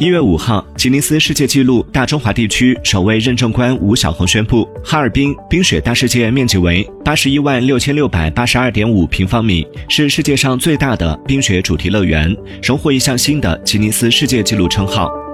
[0.00, 12.32] 一月五号吉尼斯世界纪录大中华地区首位认证官吴晓红宣布哈尔滨冰雪大世界面积为八十一万六千六百八十二点五平方米是世界上最大的冰雪主题乐园
[12.62, 15.27] 荣获一项新的吉尼斯世界纪录称号。